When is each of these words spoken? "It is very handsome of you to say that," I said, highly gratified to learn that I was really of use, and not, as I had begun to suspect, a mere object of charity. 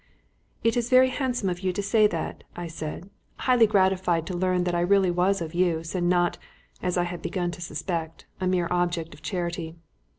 "It 0.63 0.75
is 0.75 0.89
very 0.89 1.09
handsome 1.09 1.47
of 1.47 1.59
you 1.59 1.71
to 1.73 1.83
say 1.83 2.07
that," 2.07 2.43
I 2.55 2.65
said, 2.65 3.11
highly 3.35 3.67
gratified 3.67 4.25
to 4.25 4.33
learn 4.35 4.63
that 4.63 4.73
I 4.73 4.83
was 4.83 4.89
really 4.89 5.09
of 5.15 5.53
use, 5.53 5.93
and 5.93 6.09
not, 6.09 6.39
as 6.81 6.97
I 6.97 7.03
had 7.03 7.21
begun 7.21 7.51
to 7.51 7.61
suspect, 7.61 8.25
a 8.39 8.47
mere 8.47 8.67
object 8.71 9.13
of 9.13 9.21
charity. 9.21 9.75